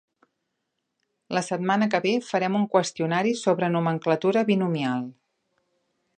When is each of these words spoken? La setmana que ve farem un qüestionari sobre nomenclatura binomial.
La 1.37 1.43
setmana 1.47 1.87
que 1.95 2.01
ve 2.05 2.13
farem 2.31 2.57
un 2.61 2.65
qüestionari 2.77 3.35
sobre 3.43 3.71
nomenclatura 3.77 4.45
binomial. 4.53 5.07